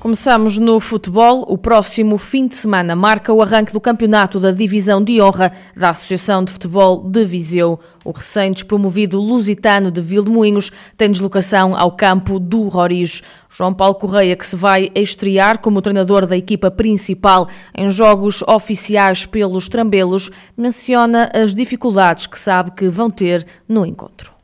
[0.00, 1.44] Começamos no futebol.
[1.46, 5.90] O próximo fim de semana marca o arranque do campeonato da Divisão de Honra da
[5.90, 7.78] Associação de Futebol de Viseu.
[8.02, 13.22] O recém-despromovido Lusitano de Vildemoinhos tem deslocação ao campo do Roriz.
[13.50, 19.26] João Paulo Correia, que se vai estrear como treinador da equipa principal em jogos oficiais
[19.26, 24.39] pelos Trambelos, menciona as dificuldades que sabe que vão ter no encontro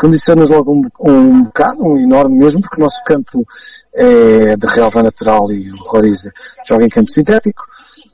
[0.00, 3.46] condiciona-nos logo um, um bocado, um enorme mesmo, porque o nosso campo
[3.94, 6.22] é de relva natural e o Roriz
[6.66, 7.66] joga em campo sintético.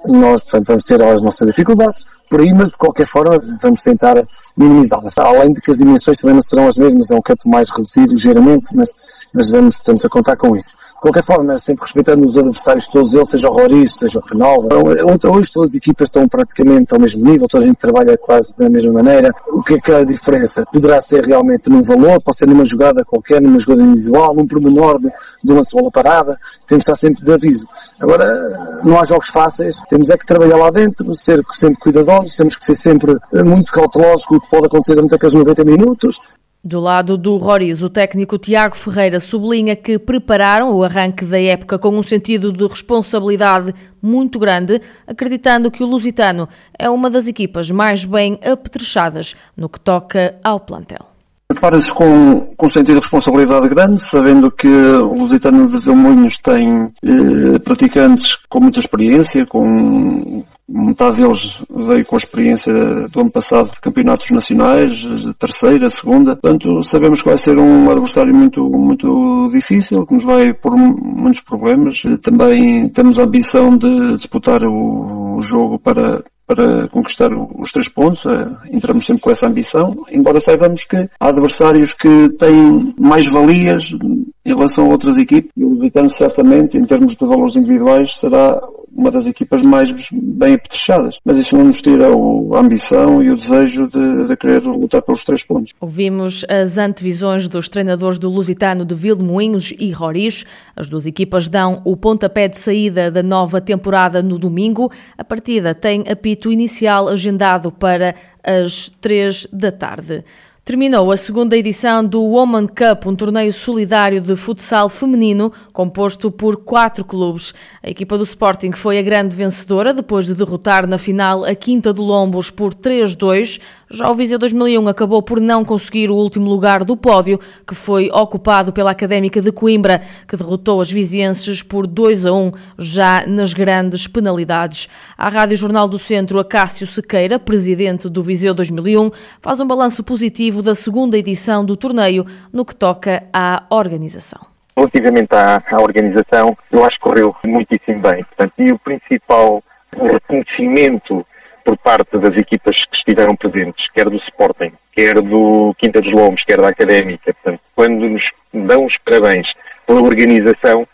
[0.04, 4.26] Nós, portanto, vamos ter as nossas dificuldades por aí, mas de qualquer forma vamos tentar
[4.56, 5.16] minimizá-las.
[5.18, 8.12] Além de que as dimensões também não serão as mesmas, é um campo mais reduzido
[8.12, 8.90] ligeiramente, mas,
[9.32, 10.76] mas vamos, portanto, a contar com isso.
[10.76, 14.66] De qualquer forma, sempre respeitando os adversários todos eles, seja o Roriz, seja o Renal.
[15.12, 18.56] Então, hoje todas as equipas estão praticamente ao mesmo nível, toda a gente trabalha quase
[18.56, 19.32] da mesma maneira.
[19.48, 20.64] O que é que é a diferença?
[20.72, 25.00] Poderá ser realmente num valor, pode ser numa jogada qualquer, numa jogada individual, num pormenor
[25.00, 25.12] de,
[25.44, 27.66] de uma bola parada, temos de estar sempre de aviso.
[28.00, 32.56] Agora, não há jogos fáceis, temos é que trabalhar lá dentro, ser sempre cuidadosos, temos
[32.56, 36.20] que ser sempre muito cautelosos com o que pode acontecer durante aqueles 90 minutos.
[36.64, 41.78] Do lado do Roriz, o técnico Tiago Ferreira sublinha que prepararam o arranque da época
[41.78, 47.70] com um sentido de responsabilidade muito grande, acreditando que o Lusitano é uma das equipas
[47.70, 51.15] mais bem apetrechadas no que toca ao plantel.
[51.56, 57.58] Prepara-se com, com sentido de responsabilidade grande, sabendo que o Lusitano de Vilmoinhos tem eh,
[57.64, 62.74] praticantes com muita experiência, com Metade deles veio com a experiência
[63.08, 65.06] do ano passado de campeonatos nacionais,
[65.38, 66.34] terceira, segunda.
[66.34, 71.40] Portanto, sabemos que vai ser um adversário muito, muito difícil, que nos vai pôr muitos
[71.40, 72.02] problemas.
[72.20, 78.24] Também temos a ambição de disputar o, o jogo para, para conquistar os três pontos.
[78.26, 83.92] É, entramos sempre com essa ambição, embora saibamos que há adversários que têm mais valias
[83.92, 85.50] em relação a outras equipes.
[85.56, 88.60] E o Lusitano, certamente, em termos de valores individuais, será
[88.96, 91.20] uma das equipas mais bem apetrechadas.
[91.24, 95.22] Mas isso não nos tira a ambição e o desejo de, de, querer lutar pelos
[95.22, 95.72] três pontos.
[95.80, 100.44] Ouvimos as antevisões dos treinadores do Lusitano de Vilmoinhos e Roriz.
[100.74, 104.90] As duas equipas dão o pontapé de saída da nova temporada no domingo.
[105.18, 110.24] A partida tem apito inicial agendado para as três da tarde.
[110.66, 116.56] Terminou a segunda edição do Woman Cup, um torneio solidário de futsal feminino composto por
[116.56, 117.54] quatro clubes.
[117.80, 121.92] A equipa do Sporting foi a grande vencedora depois de derrotar na final a Quinta
[121.92, 123.60] do Lombos por 3-2.
[123.88, 128.10] Já o Viseu 2001 acabou por não conseguir o último lugar do pódio, que foi
[128.10, 133.54] ocupado pela Académica de Coimbra, que derrotou as vizienses por 2 a 1, já nas
[133.54, 134.88] grandes penalidades.
[135.16, 139.10] A Rádio Jornal do Centro, Acácio Sequeira, presidente do Viseu 2001,
[139.40, 144.40] faz um balanço positivo da segunda edição do torneio no que toca à organização.
[144.76, 148.24] Relativamente à, à organização, eu acho que correu muitíssimo bem.
[148.24, 149.62] Portanto, e o principal
[149.96, 151.24] reconhecimento
[151.66, 156.44] por parte das equipas que estiveram presentes, quer do Sporting, quer do Quinta dos Lombos,
[156.46, 157.34] quer da Académica.
[157.34, 158.22] Portanto, quando nos
[158.54, 159.46] dão os parabéns
[159.84, 160.86] pela organização,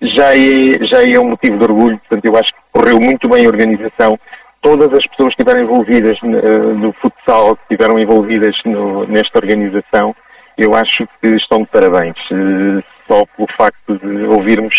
[0.00, 1.98] já é, já é um motivo de orgulho.
[1.98, 4.16] Portanto, eu acho que correu muito bem a organização.
[4.62, 10.14] Todas as pessoas que estiveram envolvidas no, no futsal, que estiveram envolvidas no, nesta organização,
[10.56, 12.16] eu acho que estão de parabéns.
[12.30, 14.74] Eh, só pelo facto de ouvirmos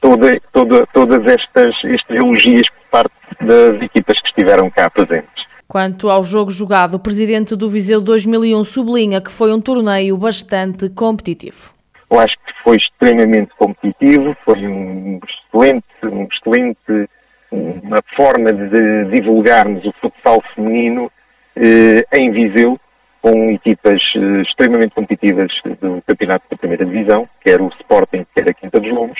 [0.00, 5.48] toda, toda, todas estas, estes elogios por parte das equipas que estiveram cá presentes.
[5.66, 10.88] Quanto ao jogo jogado, o presidente do Viseu 2001 sublinha que foi um torneio bastante
[10.88, 11.72] competitivo.
[12.10, 17.08] Eu acho que foi extremamente competitivo, foi um excelente, um excelente
[17.50, 21.10] uma forma de divulgarmos o futsal feminino
[21.56, 22.78] eh, em Viseu,
[23.22, 25.50] com equipas eh, extremamente competitivas
[25.80, 29.18] do campeonato da primeira divisão, quer o Sporting, quer a Quinta dos Lombos,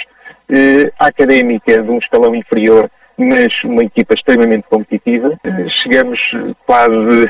[0.50, 5.38] eh, a Académica de um escalão inferior mas uma equipa extremamente competitiva.
[5.82, 6.18] Chegamos
[6.66, 7.26] quase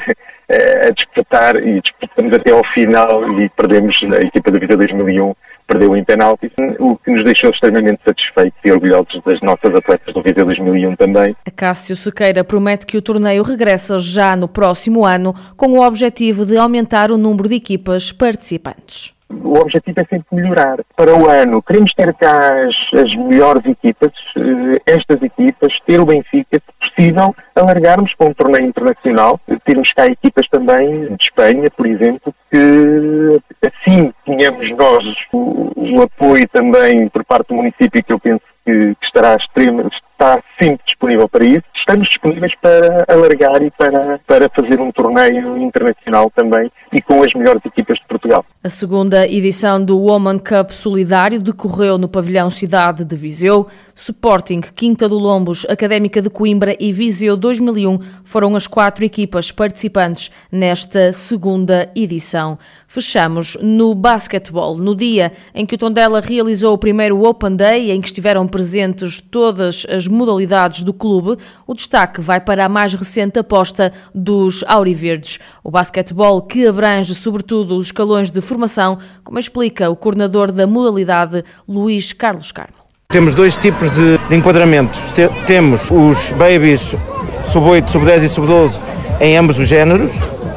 [0.49, 5.35] eh, a disputar e disputamos até ao final e perdemos a equipa da Vida 2001
[5.69, 6.51] perdeu em penaltis,
[6.81, 11.37] o que nos deixou extremamente satisfeitos e orgulhosos das nossas atletas do Viseu 2001 também.
[11.55, 16.57] Cássio Sequeira promete que o torneio regressa já no próximo ano com o objetivo de
[16.57, 20.79] aumentar o número de equipas participantes o objetivo é sempre melhorar.
[20.97, 26.07] Para o ano, queremos ter cá as, as melhores equipas, eh, estas equipas, ter o
[26.07, 31.87] Benfica, se possível, alargarmos para um torneio internacional, termos cá equipas também de Espanha, por
[31.87, 38.19] exemplo, que assim tenhamos nós o, o apoio também por parte do município, que eu
[38.19, 43.71] penso que, que estará extremo, está sempre disponível para isso, estamos disponíveis para alargar e
[43.71, 48.45] para, para fazer um torneio internacional também e com as melhores equipas de Portugal.
[48.63, 53.67] A segunda edição do Woman Cup Solidário decorreu no pavilhão Cidade de Viseu.
[53.99, 60.31] Sporting, Quinta do Lombos, Académica de Coimbra e Viseu 2001 foram as quatro equipas participantes
[60.53, 62.57] nesta segunda edição.
[62.87, 68.01] Fechamos no basquetebol, no dia em que o Tondela realizou o primeiro Open Day, em
[68.01, 71.37] que estiveram presentes todas as modalidades do clube,
[71.67, 75.41] o destaque vai para a mais recente aposta dos Auriverdes.
[75.65, 81.45] O basquetebol que abrange sobretudo os escalões de formação, como explica o coordenador da modalidade,
[81.67, 82.88] Luís Carlos Carmo.
[83.11, 85.15] Temos dois tipos de, de enquadramentos.
[85.47, 86.95] Temos os babies
[87.43, 88.79] sub-8, sub-10 e sub-12
[89.19, 90.13] em ambos os géneros,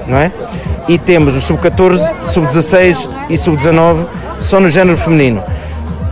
[0.05, 0.29] não é?
[0.85, 4.05] E temos os sub-14, sub-16 e sub-19
[4.37, 5.41] só no género feminino.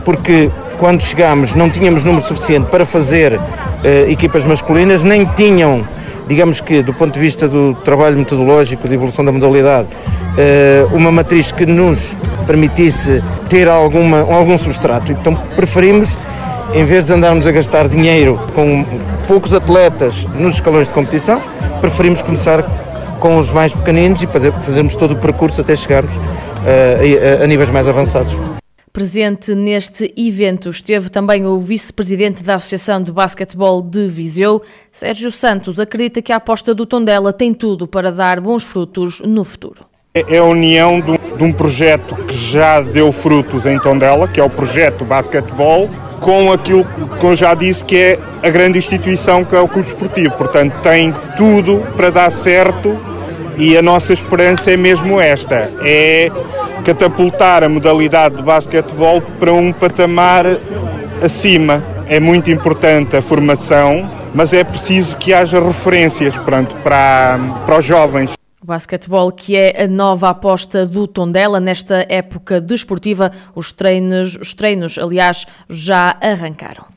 [0.02, 0.48] Porque
[0.78, 5.86] quando chegámos não tínhamos número suficiente para fazer uh, equipas masculinas, nem tinham,
[6.26, 11.12] digamos que do ponto de vista do trabalho metodológico, de evolução da modalidade, uh, uma
[11.12, 12.16] matriz que nos
[12.50, 15.12] permitisse ter alguma, algum substrato.
[15.12, 16.18] Então preferimos,
[16.74, 18.84] em vez de andarmos a gastar dinheiro com
[19.28, 21.40] poucos atletas nos escalões de competição,
[21.80, 22.64] preferimos começar
[23.20, 27.70] com os mais pequeninos e fazermos todo o percurso até chegarmos uh, a, a níveis
[27.70, 28.34] mais avançados.
[28.92, 34.60] Presente neste evento esteve também o vice-presidente da Associação de Basquetebol de Viseu,
[34.90, 39.44] Sérgio Santos, acredita que a aposta do Tondela tem tudo para dar bons frutos no
[39.44, 39.89] futuro.
[40.12, 44.50] É a união de um projeto que já deu frutos em Tondela, que é o
[44.50, 49.60] projeto Basquetebol, com aquilo que eu já disse que é a grande instituição que é
[49.60, 50.32] o Clube Esportivo.
[50.32, 52.98] Portanto, tem tudo para dar certo
[53.56, 56.28] e a nossa esperança é mesmo esta: é
[56.84, 60.44] catapultar a modalidade de basquetebol para um patamar
[61.22, 61.84] acima.
[62.08, 67.84] É muito importante a formação, mas é preciso que haja referências pronto, para, para os
[67.84, 68.39] jovens.
[68.70, 74.96] Basquetebol, que é a nova aposta do Tondela nesta época desportiva, os treinos, os treinos,
[74.96, 76.90] aliás, já arrancaram.